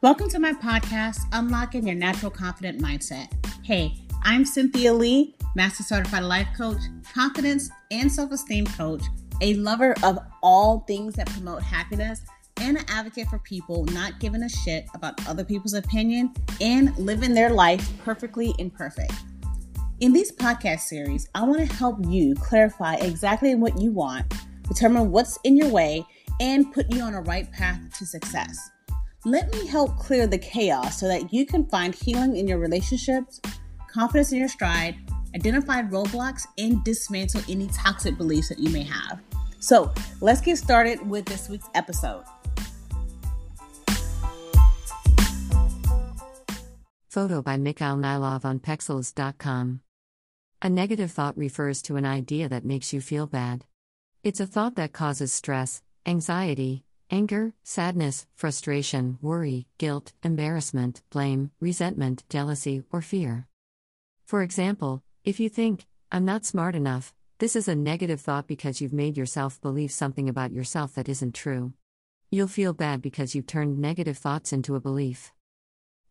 Welcome 0.00 0.28
to 0.28 0.38
my 0.38 0.52
podcast, 0.52 1.22
Unlocking 1.32 1.84
Your 1.84 1.96
Natural 1.96 2.30
Confident 2.30 2.80
Mindset. 2.80 3.32
Hey, 3.64 3.96
I'm 4.22 4.44
Cynthia 4.44 4.94
Lee, 4.94 5.34
Master 5.56 5.82
Certified 5.82 6.22
Life 6.22 6.46
Coach, 6.56 6.78
Confidence 7.12 7.68
and 7.90 8.10
Self 8.10 8.30
Esteem 8.30 8.66
Coach, 8.66 9.02
a 9.40 9.54
lover 9.54 9.96
of 10.04 10.20
all 10.40 10.84
things 10.86 11.14
that 11.14 11.28
promote 11.30 11.64
happiness, 11.64 12.20
and 12.58 12.78
an 12.78 12.84
advocate 12.86 13.26
for 13.26 13.40
people 13.40 13.86
not 13.86 14.20
giving 14.20 14.44
a 14.44 14.48
shit 14.48 14.86
about 14.94 15.26
other 15.26 15.44
people's 15.44 15.74
opinion 15.74 16.32
and 16.60 16.96
living 16.96 17.34
their 17.34 17.50
life 17.50 17.90
perfectly 18.04 18.54
imperfect. 18.60 19.12
In 19.98 20.12
these 20.12 20.30
podcast 20.30 20.82
series, 20.82 21.28
I 21.34 21.42
want 21.42 21.68
to 21.68 21.74
help 21.74 21.96
you 22.06 22.36
clarify 22.36 22.94
exactly 22.94 23.56
what 23.56 23.80
you 23.80 23.90
want, 23.90 24.32
determine 24.68 25.10
what's 25.10 25.40
in 25.42 25.56
your 25.56 25.70
way, 25.70 26.06
and 26.40 26.72
put 26.72 26.88
you 26.94 27.02
on 27.02 27.14
a 27.14 27.22
right 27.22 27.50
path 27.50 27.80
to 27.98 28.06
success. 28.06 28.70
Let 29.28 29.52
me 29.52 29.66
help 29.66 29.98
clear 29.98 30.26
the 30.26 30.38
chaos 30.38 30.98
so 30.98 31.06
that 31.06 31.34
you 31.34 31.44
can 31.44 31.66
find 31.66 31.94
healing 31.94 32.36
in 32.36 32.48
your 32.48 32.56
relationships, 32.56 33.42
confidence 33.86 34.32
in 34.32 34.38
your 34.38 34.48
stride, 34.48 34.96
identify 35.34 35.82
roadblocks, 35.82 36.46
and 36.56 36.82
dismantle 36.82 37.42
any 37.46 37.66
toxic 37.66 38.16
beliefs 38.16 38.48
that 38.48 38.58
you 38.58 38.70
may 38.70 38.84
have. 38.84 39.20
So 39.60 39.92
let's 40.22 40.40
get 40.40 40.56
started 40.56 41.06
with 41.06 41.26
this 41.26 41.50
week's 41.50 41.68
episode. 41.74 42.24
Photo 47.10 47.42
by 47.42 47.58
Mikhail 47.58 47.98
Nilov 47.98 48.46
on 48.46 48.60
Pexels.com. 48.60 49.82
A 50.62 50.70
negative 50.70 51.10
thought 51.10 51.36
refers 51.36 51.82
to 51.82 51.96
an 51.96 52.06
idea 52.06 52.48
that 52.48 52.64
makes 52.64 52.94
you 52.94 53.02
feel 53.02 53.26
bad. 53.26 53.66
It's 54.24 54.40
a 54.40 54.46
thought 54.46 54.76
that 54.76 54.94
causes 54.94 55.34
stress, 55.34 55.82
anxiety, 56.06 56.86
anger, 57.10 57.54
sadness, 57.62 58.26
frustration, 58.34 59.18
worry, 59.22 59.66
guilt, 59.78 60.12
embarrassment, 60.22 61.02
blame, 61.10 61.50
resentment, 61.60 62.24
jealousy, 62.28 62.82
or 62.90 63.00
fear. 63.00 63.46
For 64.26 64.42
example, 64.42 65.02
if 65.24 65.40
you 65.40 65.48
think, 65.48 65.86
I'm 66.12 66.24
not 66.24 66.44
smart 66.44 66.74
enough, 66.74 67.14
this 67.38 67.54
is 67.54 67.68
a 67.68 67.74
negative 67.74 68.20
thought 68.20 68.46
because 68.46 68.80
you've 68.80 68.92
made 68.92 69.16
yourself 69.16 69.60
believe 69.60 69.92
something 69.92 70.28
about 70.28 70.52
yourself 70.52 70.94
that 70.94 71.08
isn't 71.08 71.34
true. 71.34 71.72
You'll 72.30 72.48
feel 72.48 72.72
bad 72.72 73.00
because 73.00 73.34
you've 73.34 73.46
turned 73.46 73.78
negative 73.78 74.18
thoughts 74.18 74.52
into 74.52 74.74
a 74.74 74.80
belief. 74.80 75.32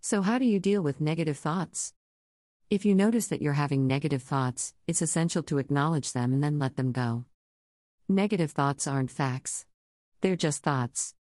So, 0.00 0.22
how 0.22 0.38
do 0.38 0.44
you 0.44 0.60
deal 0.60 0.82
with 0.82 1.00
negative 1.00 1.36
thoughts? 1.36 1.92
If 2.70 2.84
you 2.84 2.94
notice 2.94 3.26
that 3.26 3.42
you're 3.42 3.52
having 3.52 3.86
negative 3.86 4.22
thoughts, 4.22 4.72
it's 4.86 5.02
essential 5.02 5.42
to 5.44 5.58
acknowledge 5.58 6.12
them 6.12 6.32
and 6.32 6.42
then 6.42 6.58
let 6.58 6.76
them 6.76 6.92
go. 6.92 7.24
Negative 8.08 8.50
thoughts 8.50 8.86
aren't 8.86 9.10
facts. 9.10 9.66
They're 10.20 10.36
just 10.36 10.62
thoughts. 10.62 11.14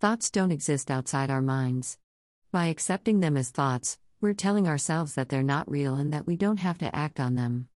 Thoughts 0.00 0.30
don't 0.30 0.50
exist 0.50 0.90
outside 0.90 1.30
our 1.30 1.42
minds. 1.42 1.98
By 2.50 2.66
accepting 2.66 3.20
them 3.20 3.36
as 3.36 3.50
thoughts, 3.50 3.98
we're 4.20 4.34
telling 4.34 4.66
ourselves 4.66 5.14
that 5.14 5.28
they're 5.28 5.42
not 5.42 5.70
real 5.70 5.94
and 5.94 6.12
that 6.12 6.26
we 6.26 6.36
don't 6.36 6.58
have 6.58 6.78
to 6.78 6.94
act 6.94 7.20
on 7.20 7.36
them. 7.36 7.68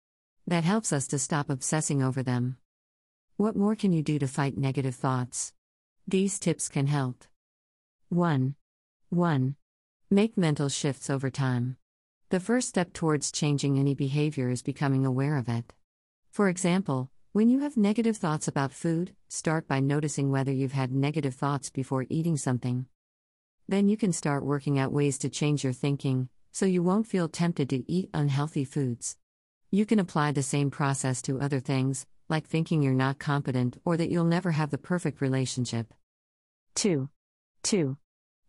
That 0.46 0.64
helps 0.64 0.92
us 0.92 1.06
to 1.08 1.18
stop 1.18 1.48
obsessing 1.48 2.02
over 2.02 2.22
them. 2.22 2.58
What 3.36 3.56
more 3.56 3.76
can 3.76 3.92
you 3.92 4.02
do 4.02 4.18
to 4.18 4.26
fight 4.26 4.58
negative 4.58 4.94
thoughts? 4.94 5.52
These 6.06 6.38
tips 6.38 6.68
can 6.68 6.86
help. 6.86 7.24
1. 8.10 8.54
1. 9.10 9.56
Make 10.10 10.36
mental 10.36 10.68
shifts 10.68 11.08
over 11.08 11.30
time. 11.30 11.76
The 12.30 12.40
first 12.40 12.68
step 12.68 12.92
towards 12.92 13.32
changing 13.32 13.78
any 13.78 13.94
behavior 13.94 14.50
is 14.50 14.62
becoming 14.62 15.06
aware 15.06 15.36
of 15.36 15.48
it. 15.48 15.72
For 16.30 16.48
example, 16.48 17.10
when 17.34 17.50
you 17.50 17.58
have 17.58 17.76
negative 17.76 18.16
thoughts 18.16 18.46
about 18.46 18.70
food, 18.70 19.12
start 19.28 19.66
by 19.66 19.80
noticing 19.80 20.30
whether 20.30 20.52
you've 20.52 20.70
had 20.70 20.92
negative 20.92 21.34
thoughts 21.34 21.68
before 21.68 22.06
eating 22.08 22.36
something. 22.36 22.86
Then 23.66 23.88
you 23.88 23.96
can 23.96 24.12
start 24.12 24.44
working 24.44 24.78
out 24.78 24.92
ways 24.92 25.18
to 25.18 25.28
change 25.28 25.64
your 25.64 25.72
thinking, 25.72 26.28
so 26.52 26.64
you 26.64 26.80
won't 26.80 27.08
feel 27.08 27.28
tempted 27.28 27.70
to 27.70 27.90
eat 27.90 28.08
unhealthy 28.14 28.64
foods. 28.64 29.16
You 29.72 29.84
can 29.84 29.98
apply 29.98 30.30
the 30.30 30.44
same 30.44 30.70
process 30.70 31.20
to 31.22 31.40
other 31.40 31.58
things, 31.58 32.06
like 32.28 32.46
thinking 32.46 32.82
you're 32.82 32.94
not 32.94 33.18
competent 33.18 33.80
or 33.84 33.96
that 33.96 34.12
you'll 34.12 34.22
never 34.22 34.52
have 34.52 34.70
the 34.70 34.78
perfect 34.78 35.20
relationship. 35.20 35.92
2. 36.76 37.08
2. 37.64 37.96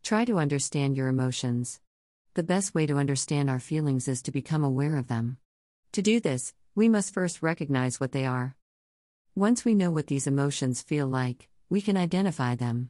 Try 0.03 0.25
to 0.25 0.37
understand 0.37 0.95
your 0.95 1.07
emotions. 1.07 1.81
The 2.35 2.43
best 2.43 2.75
way 2.75 2.85
to 2.85 2.97
understand 2.97 3.49
our 3.49 3.59
feelings 3.59 4.07
is 4.07 4.21
to 4.21 4.31
become 4.31 4.63
aware 4.63 4.95
of 4.95 5.07
them. 5.07 5.37
To 5.93 6.03
do 6.03 6.19
this, 6.19 6.53
we 6.75 6.87
must 6.87 7.15
first 7.15 7.41
recognize 7.41 7.99
what 7.99 8.11
they 8.11 8.27
are. 8.27 8.55
Once 9.37 9.65
we 9.65 9.75
know 9.75 9.91
what 9.91 10.07
these 10.07 10.27
emotions 10.27 10.81
feel 10.81 11.05
like, 11.05 11.49
we 11.69 11.81
can 11.81 11.97
identify 11.97 12.55
them. 12.55 12.89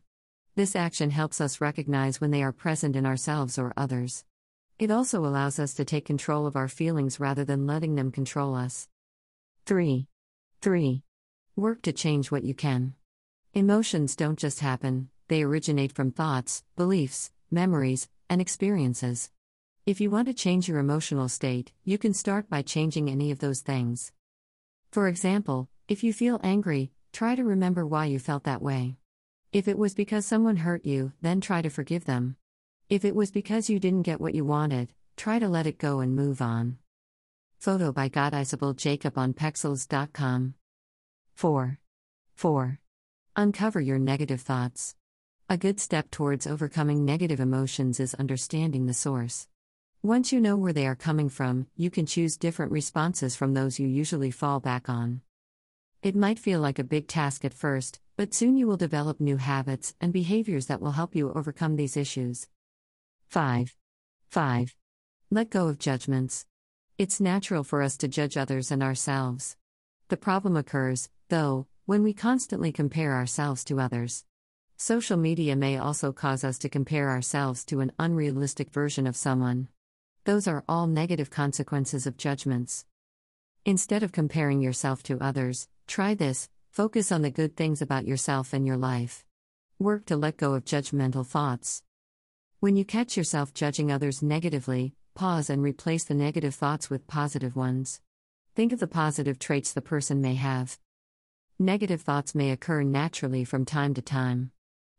This 0.54 0.76
action 0.76 1.10
helps 1.10 1.42
us 1.42 1.60
recognize 1.60 2.22
when 2.22 2.30
they 2.30 2.44
are 2.44 2.52
present 2.52 2.96
in 2.96 3.04
ourselves 3.04 3.58
or 3.58 3.74
others. 3.76 4.24
It 4.78 4.92
also 4.92 5.26
allows 5.26 5.58
us 5.58 5.74
to 5.74 5.84
take 5.84 6.06
control 6.06 6.46
of 6.46 6.56
our 6.56 6.68
feelings 6.68 7.20
rather 7.20 7.44
than 7.44 7.66
letting 7.66 7.96
them 7.96 8.12
control 8.12 8.54
us. 8.54 8.88
3. 9.66 10.06
3. 10.62 11.02
Work 11.56 11.82
to 11.82 11.92
change 11.92 12.30
what 12.30 12.44
you 12.44 12.54
can. 12.54 12.94
Emotions 13.56 14.16
don't 14.16 14.38
just 14.38 14.60
happen, 14.60 15.10
they 15.30 15.42
originate 15.42 15.94
from 15.94 16.12
thoughts, 16.12 16.64
beliefs, 16.76 17.32
memories, 17.50 18.08
and 18.30 18.40
experiences. 18.40 19.32
If 19.88 20.00
you 20.00 20.12
want 20.12 20.28
to 20.28 20.34
change 20.36 20.68
your 20.68 20.78
emotional 20.78 21.28
state, 21.28 21.72
you 21.84 21.98
can 21.98 22.14
start 22.14 22.52
by 22.52 22.62
changing 22.62 23.10
any 23.10 23.32
of 23.32 23.40
those 23.40 23.62
things. 23.62 24.12
For 24.92 25.08
example, 25.08 25.70
if 25.88 26.04
you 26.04 26.14
feel 26.14 26.40
angry, 26.44 26.92
try 27.14 27.36
to 27.36 27.44
remember 27.44 27.86
why 27.86 28.06
you 28.06 28.18
felt 28.18 28.46
that 28.46 28.62
way. 28.62 28.96
If 29.54 29.68
it 29.68 29.78
was 29.78 29.94
because 29.94 30.26
someone 30.26 30.58
hurt 30.58 30.84
you, 30.84 31.14
then 31.22 31.42
try 31.42 31.62
to 31.62 31.70
forgive 31.70 32.06
them. 32.06 32.38
If 32.90 33.06
it 33.06 33.16
was 33.16 33.30
because 33.30 33.70
you 33.70 33.80
didn't 33.80 34.02
get 34.02 34.20
what 34.20 34.34
you 34.34 34.44
wanted, 34.44 34.94
try 35.16 35.38
to 35.38 35.48
let 35.48 35.68
it 35.68 35.78
go 35.78 36.00
and 36.00 36.16
move 36.16 36.42
on. 36.42 36.80
Photo 37.60 37.92
by 37.92 38.08
God 38.08 38.34
Jacob 38.78 39.18
on 39.18 39.34
Pexels.com. 39.34 40.56
4. 41.36 41.80
4. 42.34 42.80
Uncover 43.36 43.82
your 43.82 44.00
negative 44.00 44.42
thoughts. 44.42 44.96
A 45.48 45.58
good 45.58 45.80
step 45.80 46.10
towards 46.10 46.48
overcoming 46.48 47.06
negative 47.06 47.40
emotions 47.40 48.00
is 48.00 48.16
understanding 48.16 48.88
the 48.88 48.94
source. 48.94 49.48
Once 50.02 50.32
you 50.32 50.40
know 50.42 50.56
where 50.56 50.74
they 50.74 50.88
are 50.88 50.96
coming 50.96 51.30
from, 51.30 51.68
you 51.76 51.92
can 51.92 52.08
choose 52.08 52.38
different 52.38 52.72
responses 52.72 53.36
from 53.36 53.54
those 53.54 53.80
you 53.80 53.88
usually 53.88 54.32
fall 54.32 54.60
back 54.60 54.90
on. 54.90 55.22
It 56.06 56.16
might 56.16 56.38
feel 56.38 56.60
like 56.60 56.78
a 56.78 56.84
big 56.84 57.08
task 57.08 57.44
at 57.46 57.54
first, 57.56 58.00
but 58.16 58.32
soon 58.32 58.58
you 58.58 58.68
will 58.68 58.78
develop 58.78 59.20
new 59.20 59.38
habits 59.38 59.96
and 60.00 60.14
behaviors 60.14 60.68
that 60.68 60.80
will 60.80 60.92
help 60.92 61.16
you 61.16 61.34
overcome 61.34 61.78
these 61.78 61.98
issues. 61.98 62.48
5. 63.30 63.76
5. 64.30 64.76
Let 65.32 65.50
go 65.50 65.68
of 65.68 65.80
judgments. 65.80 66.46
It's 67.00 67.20
natural 67.20 67.64
for 67.64 67.82
us 67.82 67.98
to 67.98 68.08
judge 68.08 68.38
others 68.38 68.70
and 68.70 68.84
ourselves. 68.84 69.58
The 70.10 70.16
problem 70.16 70.56
occurs, 70.56 71.10
though, 71.30 71.66
when 71.88 72.04
we 72.04 72.14
constantly 72.14 72.72
compare 72.72 73.16
ourselves 73.16 73.64
to 73.64 73.80
others. 73.80 74.26
Social 74.78 75.18
media 75.18 75.56
may 75.56 75.76
also 75.76 76.12
cause 76.12 76.44
us 76.44 76.60
to 76.60 76.70
compare 76.70 77.10
ourselves 77.10 77.66
to 77.66 77.80
an 77.80 77.92
unrealistic 77.98 78.70
version 78.70 79.08
of 79.08 79.16
someone. 79.18 79.70
Those 80.26 80.48
are 80.48 80.64
all 80.70 80.86
negative 80.86 81.32
consequences 81.32 82.06
of 82.06 82.16
judgments. 82.16 82.86
Instead 83.66 84.04
of 84.04 84.12
comparing 84.12 84.62
yourself 84.62 85.02
to 85.02 85.18
others, 85.20 85.68
Try 85.88 86.16
this 86.16 86.50
focus 86.72 87.12
on 87.12 87.22
the 87.22 87.32
good 87.32 87.56
things 87.56 87.82
about 87.82 88.06
yourself 88.06 88.52
and 88.52 88.68
your 88.68 88.76
life. 88.76 89.24
Work 89.80 90.06
to 90.08 90.18
let 90.18 90.36
go 90.36 90.54
of 90.54 90.66
judgmental 90.66 91.26
thoughts. 91.26 91.84
When 92.60 92.76
you 92.76 92.84
catch 92.84 93.16
yourself 93.16 93.54
judging 93.54 93.92
others 93.92 94.22
negatively, 94.22 94.94
pause 95.14 95.50
and 95.50 95.62
replace 95.62 96.04
the 96.04 96.14
negative 96.14 96.54
thoughts 96.54 96.90
with 96.90 97.08
positive 97.08 97.56
ones. 97.56 98.02
Think 98.56 98.74
of 98.74 98.80
the 98.80 98.88
positive 98.88 99.40
traits 99.40 99.72
the 99.72 99.82
person 99.82 100.22
may 100.22 100.36
have. 100.36 100.78
Negative 101.60 102.02
thoughts 102.02 102.36
may 102.36 102.52
occur 102.52 102.84
naturally 102.84 103.46
from 103.46 103.64
time 103.64 103.94
to 103.94 104.02
time. 104.02 104.52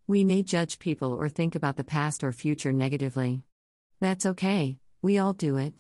We 0.07 0.25
may 0.25 0.43
judge 0.43 0.79
people 0.79 1.13
or 1.13 1.29
think 1.29 1.55
about 1.55 1.77
the 1.77 1.85
past 1.85 2.25
or 2.25 2.33
future 2.33 2.73
negatively. 2.73 3.43
That's 4.01 4.25
okay, 4.25 4.79
we 5.03 5.19
all 5.19 5.35
do 5.35 5.59
it. 5.59 5.75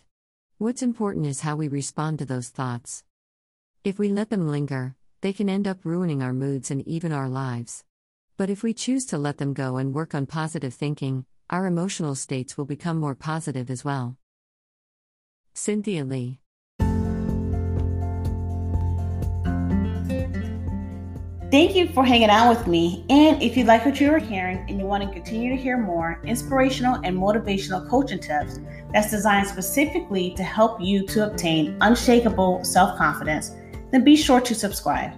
What's 0.58 0.82
important 0.82 1.26
is 1.26 1.40
how 1.40 1.56
we 1.56 1.68
respond 1.68 2.18
to 2.18 2.26
those 2.26 2.48
thoughts. 2.48 3.04
If 3.86 4.00
we 4.00 4.08
let 4.08 4.30
them 4.30 4.48
linger, 4.48 4.96
they 5.20 5.32
can 5.32 5.48
end 5.48 5.68
up 5.68 5.84
ruining 5.84 6.20
our 6.20 6.32
moods 6.32 6.72
and 6.72 6.82
even 6.88 7.12
our 7.12 7.28
lives. 7.28 7.84
But 8.36 8.50
if 8.50 8.64
we 8.64 8.74
choose 8.74 9.06
to 9.06 9.16
let 9.16 9.38
them 9.38 9.54
go 9.54 9.76
and 9.76 9.94
work 9.94 10.12
on 10.12 10.26
positive 10.26 10.74
thinking, 10.74 11.24
our 11.50 11.66
emotional 11.66 12.16
states 12.16 12.58
will 12.58 12.64
become 12.64 12.98
more 12.98 13.14
positive 13.14 13.70
as 13.70 13.84
well. 13.84 14.16
Cynthia 15.54 16.04
Lee 16.04 16.40
Thank 21.52 21.76
you 21.76 21.86
for 21.86 22.04
hanging 22.04 22.28
out 22.28 22.48
with 22.48 22.66
me. 22.66 23.06
And 23.08 23.40
if 23.40 23.56
you 23.56 23.62
like 23.62 23.86
what 23.86 24.00
you 24.00 24.10
are 24.12 24.18
hearing 24.18 24.66
and 24.68 24.80
you 24.80 24.84
want 24.84 25.04
to 25.04 25.10
continue 25.10 25.50
to 25.50 25.62
hear 25.62 25.78
more 25.78 26.20
inspirational 26.24 26.96
and 27.04 27.16
motivational 27.16 27.88
coaching 27.88 28.18
tips 28.18 28.58
that's 28.92 29.12
designed 29.12 29.46
specifically 29.46 30.34
to 30.34 30.42
help 30.42 30.80
you 30.80 31.06
to 31.06 31.30
obtain 31.30 31.76
unshakable 31.82 32.64
self 32.64 32.98
confidence 32.98 33.52
then 33.96 34.04
be 34.04 34.16
sure 34.16 34.40
to 34.40 34.54
subscribe. 34.54 35.12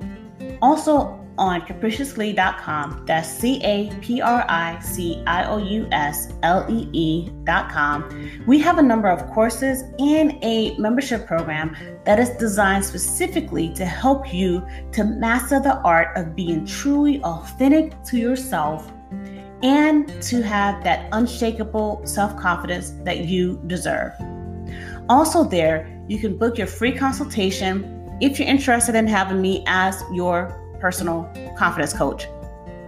Also, 0.62 1.14
on 1.36 1.60
capriciouslee.com. 1.62 3.04
That's 3.06 3.28
C 3.28 3.62
A 3.62 3.94
P 4.00 4.20
R 4.20 4.44
I 4.48 4.78
C 4.80 5.22
I 5.26 5.44
O 5.48 5.58
U 5.58 5.88
S 5.92 6.32
L 6.42 6.66
E 6.68 6.88
E.com. 6.92 8.42
We 8.46 8.58
have 8.58 8.78
a 8.78 8.82
number 8.82 9.08
of 9.08 9.24
courses 9.30 9.84
and 10.00 10.36
a 10.42 10.76
membership 10.78 11.26
program 11.26 11.76
that 12.04 12.18
is 12.18 12.30
designed 12.30 12.84
specifically 12.84 13.72
to 13.74 13.86
help 13.86 14.34
you 14.34 14.66
to 14.92 15.04
master 15.04 15.60
the 15.60 15.76
art 15.82 16.16
of 16.16 16.34
being 16.34 16.66
truly 16.66 17.22
authentic 17.22 18.02
to 18.04 18.18
yourself 18.18 18.90
and 19.62 20.08
to 20.22 20.42
have 20.42 20.82
that 20.82 21.08
unshakable 21.12 22.02
self 22.04 22.36
confidence 22.36 22.90
that 23.04 23.26
you 23.26 23.60
deserve. 23.68 24.12
Also, 25.08 25.44
there, 25.44 26.04
you 26.08 26.18
can 26.18 26.36
book 26.36 26.58
your 26.58 26.66
free 26.66 26.92
consultation 26.92 27.97
if 28.20 28.38
you're 28.38 28.48
interested 28.48 28.94
in 28.94 29.06
having 29.06 29.40
me 29.40 29.62
as 29.66 30.02
your 30.12 30.60
personal 30.80 31.30
confidence 31.56 31.92
coach. 31.92 32.26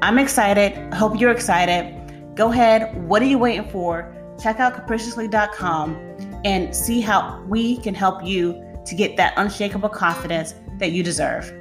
I'm 0.03 0.19
excited. 0.19 0.95
Hope 0.95 1.21
you're 1.21 1.31
excited. 1.31 2.35
Go 2.35 2.51
ahead. 2.51 3.07
What 3.09 3.23
are 3.23 3.27
you 3.27 3.39
waiting 3.39 3.69
for? 3.69 4.15
Check 4.41 4.61
out 4.61 4.75
capriciouslee.com 4.75 6.41
and 6.45 6.75
see 6.75 7.01
how 7.01 7.43
we 7.49 7.77
can 7.79 7.95
help 7.95 8.25
you 8.25 8.65
to 8.87 8.95
get 8.95 9.17
that 9.17 9.35
unshakable 9.37 9.91
confidence 9.91 10.55
that 10.79 10.93
you 10.93 11.03
deserve. 11.03 11.53